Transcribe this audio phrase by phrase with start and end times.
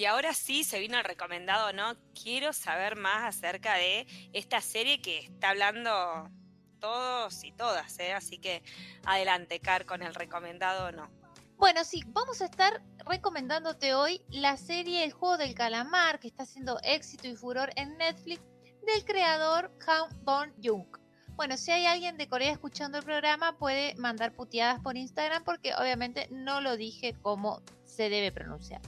[0.00, 1.94] Y ahora sí se vino el recomendado, ¿no?
[2.14, 6.30] Quiero saber más acerca de esta serie que está hablando
[6.78, 8.14] todos y todas, ¿eh?
[8.14, 8.62] Así que
[9.04, 11.10] adelante, Car, con el recomendado no.
[11.58, 16.44] Bueno, sí, vamos a estar recomendándote hoy la serie El juego del calamar, que está
[16.44, 18.40] haciendo éxito y furor en Netflix,
[18.86, 20.96] del creador Han Bong-jung.
[21.36, 25.74] Bueno, si hay alguien de Corea escuchando el programa, puede mandar puteadas por Instagram porque
[25.74, 28.80] obviamente no lo dije como se debe pronunciar.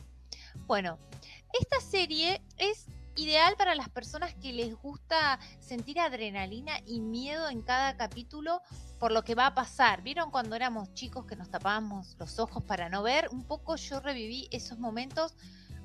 [0.72, 0.98] Bueno,
[1.52, 7.60] esta serie es ideal para las personas que les gusta sentir adrenalina y miedo en
[7.60, 8.62] cada capítulo
[8.98, 10.02] por lo que va a pasar.
[10.02, 13.28] ¿Vieron cuando éramos chicos que nos tapábamos los ojos para no ver?
[13.32, 15.34] Un poco yo reviví esos momentos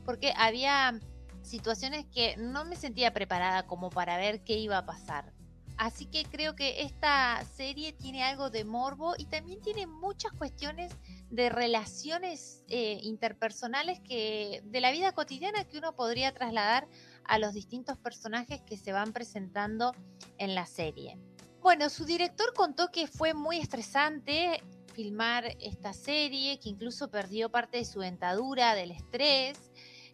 [0.06, 0.98] porque había
[1.42, 5.34] situaciones que no me sentía preparada como para ver qué iba a pasar.
[5.78, 10.92] Así que creo que esta serie tiene algo de morbo y también tiene muchas cuestiones
[11.30, 16.88] de relaciones eh, interpersonales que de la vida cotidiana que uno podría trasladar
[17.26, 19.94] a los distintos personajes que se van presentando
[20.40, 21.20] en la serie.
[21.62, 24.64] Bueno, su director contó que fue muy estresante
[24.96, 29.70] filmar esta serie, que incluso perdió parte de su dentadura del estrés,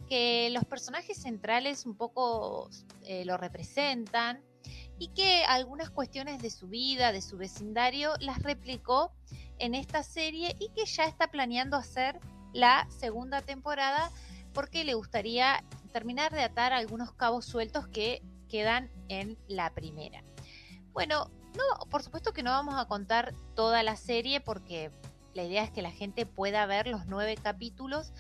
[0.10, 2.70] que los personajes centrales un poco
[3.04, 4.44] eh, lo representan
[5.00, 9.12] y que algunas cuestiones de su vida, de su vecindario, las replicó
[9.60, 12.20] en esta serie y que ya está planeando hacer
[12.54, 14.12] la segunda temporada
[14.54, 20.24] porque le gustaría terminar de atar algunos cabos sueltos que quedan en la primera.
[20.92, 24.92] Bueno, no, por supuesto que no vamos a contar toda la serie porque
[25.34, 28.12] la idea es que la gente pueda ver los nueve capítulos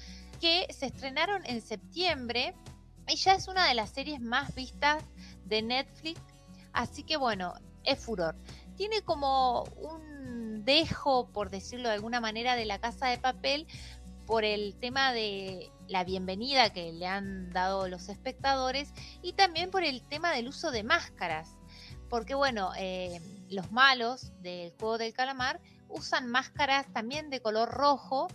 [0.41, 2.55] que se estrenaron en septiembre
[3.07, 5.03] y ya es una de las series más vistas
[5.45, 6.19] de Netflix,
[6.73, 8.35] así que bueno, es furor.
[8.75, 13.67] Tiene como un dejo, por decirlo de alguna manera, de la casa de papel
[14.25, 19.83] por el tema de la bienvenida que le han dado los espectadores y también por
[19.83, 21.57] el tema del uso de máscaras.
[22.09, 23.19] Porque bueno, eh,
[23.49, 25.59] los malos del juego del calamar
[25.89, 28.27] usan máscaras también de color rojo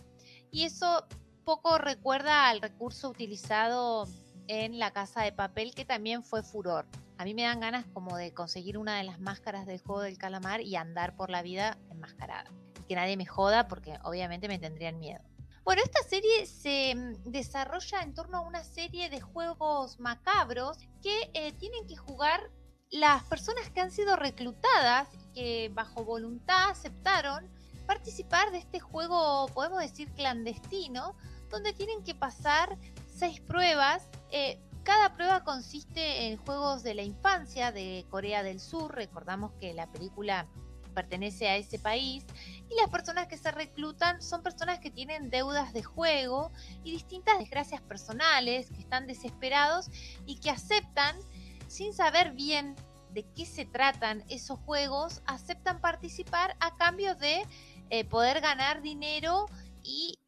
[0.51, 1.07] y eso
[1.45, 4.07] poco recuerda al recurso utilizado
[4.49, 6.87] en la casa de papel que también fue furor.
[7.19, 10.19] A mí me dan ganas como de conseguir una de las máscaras del juego del
[10.19, 12.51] calamar y andar por la vida enmascarada.
[12.81, 15.23] Y que nadie me joda porque obviamente me tendrían miedo.
[15.65, 21.31] Bueno, esta serie se mm, desarrolla en torno a una serie de juegos macabros que
[21.35, 22.51] eh, tienen que jugar
[22.91, 27.51] las personas que han sido reclutadas que bajo voluntad aceptaron
[27.87, 31.17] participar de este juego, podemos decir, clandestino,
[31.51, 34.09] donde tienen que pasar seis pruebas.
[34.31, 38.95] Eh, cada prueba consiste en juegos de la infancia de Corea del Sur.
[38.95, 40.47] Recordamos que la película
[40.95, 42.25] pertenece a ese país
[42.69, 46.51] y las personas que se reclutan son personas que tienen deudas de juego
[46.83, 49.91] y distintas desgracias personales, que están desesperados
[50.27, 51.17] y que aceptan,
[51.69, 52.75] sin saber bien
[53.11, 57.47] de qué se tratan esos juegos, aceptan participar a cambio de
[57.91, 59.47] eh, poder ganar dinero
[59.83, 60.19] y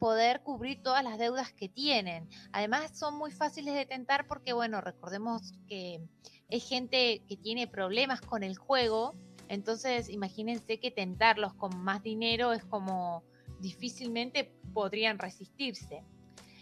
[0.00, 2.28] poder cubrir todas las deudas que tienen.
[2.50, 6.00] Además son muy fáciles de tentar porque, bueno, recordemos que
[6.48, 9.14] es gente que tiene problemas con el juego
[9.50, 13.24] entonces, imagínense que tentarlos con más dinero es como
[13.58, 16.04] difícilmente podrían resistirse.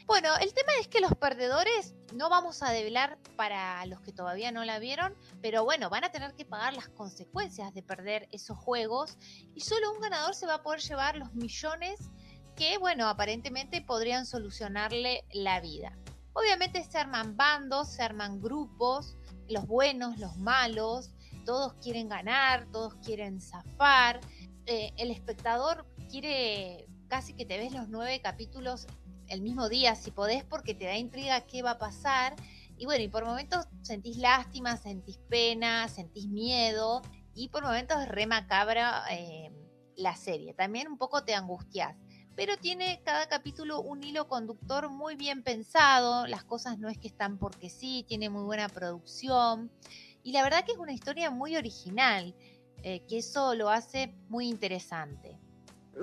[0.07, 4.53] Bueno, el tema es que los perdedores no vamos a develar para los que todavía
[4.53, 8.57] no la vieron, pero bueno, van a tener que pagar las consecuencias de perder esos
[8.57, 9.19] juegos
[9.55, 12.11] y solo un ganador se va a poder llevar los millones
[12.59, 15.97] que, bueno, aparentemente podrían solucionarle la vida.
[16.33, 19.17] Obviamente se arman bandos, se arman grupos,
[19.49, 21.13] los buenos, los malos,
[21.47, 24.21] todos quieren ganar, todos quieren zafar.
[24.67, 28.89] Eh, el espectador quiere casi que te ves los nueve capítulos
[29.29, 32.35] el mismo día, si podés, porque te da intriga qué va a pasar.
[32.77, 37.03] Y bueno, y por momentos sentís lástima, sentís pena, sentís miedo,
[37.35, 39.53] y por momentos es re macabra eh,
[39.97, 40.55] la serie.
[40.55, 41.97] También un poco te angustias.
[42.39, 47.09] Pero tiene cada capítulo un hilo conductor muy bien pensado, las cosas no es que
[47.09, 49.73] están porque sí, tiene muy buena producción.
[50.23, 52.37] Y la verdad que es una historia muy original,
[52.85, 55.37] eh, que eso lo hace muy interesante.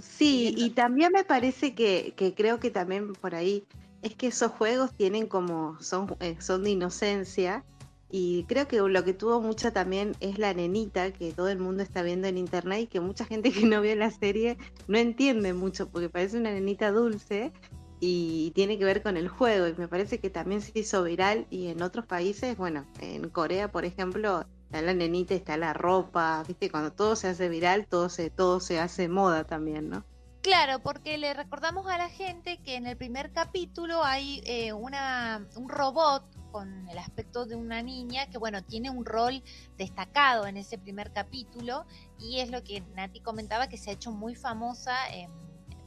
[0.02, 3.64] Sí, y también me parece que, creo que también por ahí
[4.02, 7.64] es que esos juegos tienen como, son, eh, son de inocencia.
[8.10, 11.84] Y creo que lo que tuvo mucha también es la nenita que todo el mundo
[11.84, 14.58] está viendo en internet y que mucha gente que no vio la serie
[14.88, 17.52] no entiende mucho porque parece una nenita dulce
[18.00, 21.48] y tiene que ver con el juego y me parece que también se hizo viral
[21.50, 26.44] y en otros países, bueno, en Corea por ejemplo, está la nenita, está la ropa,
[26.48, 30.04] viste, cuando todo se hace viral, todo se, todo se hace moda también, ¿no?
[30.42, 35.48] Claro, porque le recordamos a la gente que en el primer capítulo hay eh, una,
[35.56, 36.24] un robot
[36.56, 39.44] con el aspecto de una niña que, bueno, tiene un rol
[39.78, 41.84] destacado en ese primer capítulo
[42.18, 45.30] y es lo que Nati comentaba que se ha hecho muy famosa en,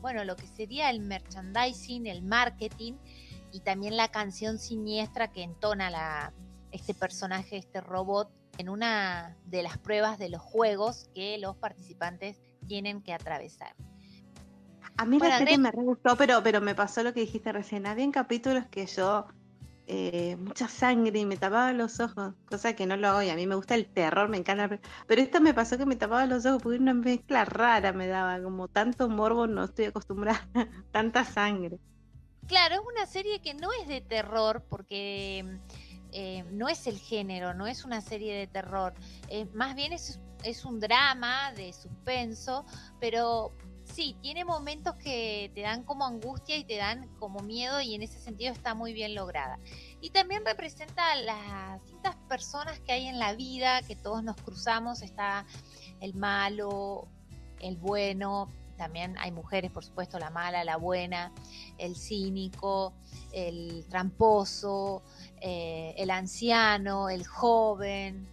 [0.02, 2.92] bueno, lo que sería el merchandising, el marketing
[3.50, 6.34] y también la canción siniestra que entona la,
[6.70, 12.42] este personaje, este robot, en una de las pruebas de los juegos que los participantes
[12.66, 13.74] tienen que atravesar.
[14.98, 17.86] A mí la serie me re gustó, pero, pero me pasó lo que dijiste recién.
[17.86, 19.28] Había capítulos que yo,
[19.90, 23.34] eh, mucha sangre y me tapaba los ojos, cosa que no lo hago y a
[23.34, 24.78] mí me gusta el terror, me encanta.
[25.06, 28.42] Pero esta me pasó que me tapaba los ojos porque una mezcla rara me daba,
[28.42, 30.46] como tanto morbo, no estoy acostumbrada,
[30.92, 31.78] tanta sangre.
[32.46, 35.58] Claro, es una serie que no es de terror porque
[36.12, 38.92] eh, no es el género, no es una serie de terror,
[39.28, 42.66] eh, más bien es, es un drama de suspenso,
[43.00, 43.52] pero
[43.98, 48.02] sí, tiene momentos que te dan como angustia y te dan como miedo y en
[48.02, 49.58] ese sentido está muy bien lograda.
[50.00, 55.02] Y también representa las distintas personas que hay en la vida, que todos nos cruzamos,
[55.02, 55.44] está
[55.98, 57.08] el malo,
[57.58, 61.32] el bueno, también hay mujeres, por supuesto, la mala, la buena,
[61.76, 62.92] el cínico,
[63.32, 65.02] el tramposo,
[65.40, 68.28] eh, el anciano, el joven,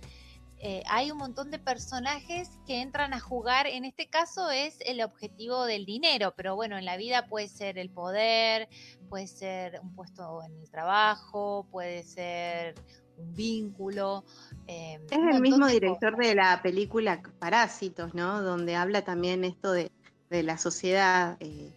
[0.67, 3.67] eh, hay un montón de personajes que entran a jugar.
[3.67, 7.77] En este caso es el objetivo del dinero, pero bueno, en la vida puede ser
[7.77, 8.67] el poder,
[9.07, 12.73] puede ser un puesto en el trabajo, puede ser
[13.15, 14.23] un vínculo.
[14.65, 18.41] Eh, es el mismo director de la película Parásitos, ¿no?
[18.41, 19.91] Donde habla también esto de,
[20.31, 21.75] la sociedad, eh,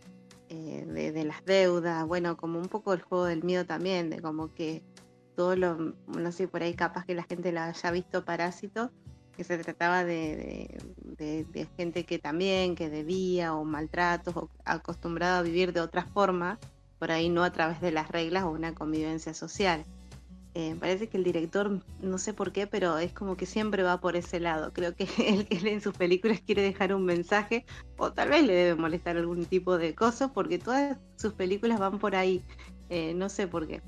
[0.49, 4.55] de, de, las deudas, bueno, como un poco el juego del miedo también, de como
[4.55, 4.83] que
[5.39, 8.91] todo lo, no sé, por ahí capaz que la gente la haya visto Parásito,
[9.37, 10.77] que se trataba de,
[11.77, 16.59] gente que también, que debía o maltratos o acostumbrado a vivir de otra forma,
[16.99, 19.85] por ahí no a través de las reglas o una convivencia social.
[20.55, 24.01] Eh, parece que el director, no sé por qué, pero es como que siempre va
[24.01, 24.73] por ese lado.
[24.73, 27.65] Creo que él que en sus películas quiere dejar un mensaje
[27.97, 32.01] o tal vez le debe molestar algún tipo de cosa porque todas sus películas van
[32.01, 32.43] por ahí.
[32.89, 33.83] Eh, no sé por qué.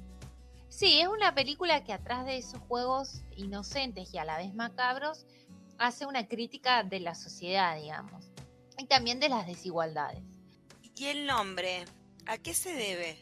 [0.71, 5.27] Sí, es una película que atrás de esos juegos inocentes y a la vez macabros
[5.79, 8.31] hace una crítica de la sociedad, digamos,
[8.79, 10.23] y también de las desigualdades.
[10.95, 11.85] ¿Y el nombre?
[12.27, 13.19] ¿A qué se debe?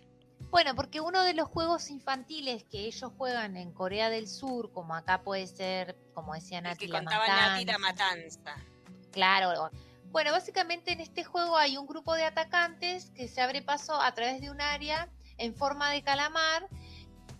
[0.50, 4.95] Bueno, porque uno de los juegos infantiles que ellos juegan en Corea del Sur, como
[4.95, 7.65] acá puede ser, como decía Nati, que la matanza.
[7.65, 8.56] la matanza.
[9.11, 9.71] Claro.
[10.11, 14.12] Bueno, básicamente en este juego hay un grupo de atacantes que se abre paso a
[14.15, 16.69] través de un área en forma de calamar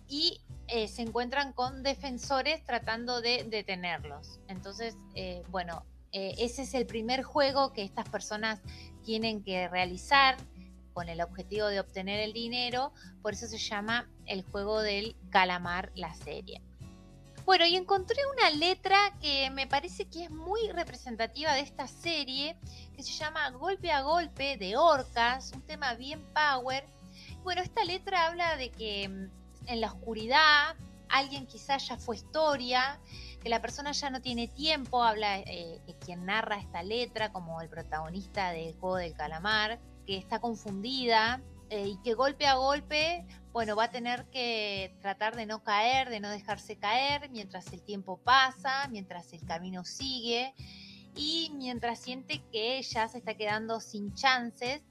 [0.09, 4.39] y eh, se encuentran con defensores tratando de detenerlos.
[4.47, 8.59] Entonces, eh, bueno, eh, ese es el primer juego que estas personas
[9.03, 10.35] tienen que realizar
[10.93, 12.91] con el objetivo de obtener el dinero,
[13.21, 16.61] por eso se llama el juego del calamar la serie.
[17.45, 22.57] Bueno, y encontré una letra que me parece que es muy representativa de esta serie,
[22.95, 26.85] que se llama Golpe a Golpe de Orcas, un tema bien power.
[27.43, 29.29] Bueno, esta letra habla de que mm,
[29.69, 30.75] en la oscuridad,
[31.09, 32.99] alguien quizás ya fue historia,
[33.41, 37.69] que la persona ya no tiene tiempo, habla eh, quien narra esta letra como el
[37.69, 43.75] protagonista del juego del calamar, que está confundida eh, y que golpe a golpe, bueno,
[43.75, 48.17] va a tener que tratar de no caer, de no dejarse caer mientras el tiempo
[48.17, 50.53] pasa, mientras el camino sigue
[51.15, 54.81] y mientras siente que ya se está quedando sin chances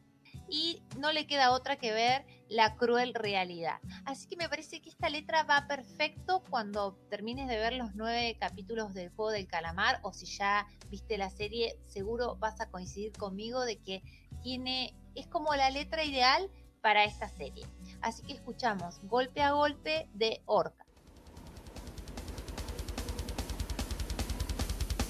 [0.49, 3.79] y no le queda otra que ver la cruel realidad.
[4.05, 8.37] Así que me parece que esta letra va perfecto cuando termines de ver los nueve
[8.41, 13.13] capítulos del juego del calamar o si ya viste la serie, seguro vas a coincidir
[13.13, 14.03] conmigo de que
[14.43, 16.51] tiene, es como la letra ideal
[16.81, 17.67] para esta serie.
[18.01, 20.88] Así que escuchamos golpe a golpe de Orca.